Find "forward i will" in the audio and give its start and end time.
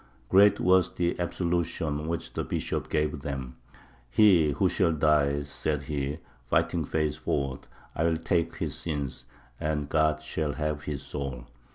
7.17-8.17